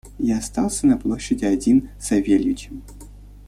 [0.17, 2.81] Я остался на площади один с Савельичем.